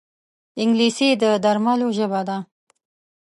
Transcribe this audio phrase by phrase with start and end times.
[0.61, 2.37] انګلیسي د درملو ژبه ده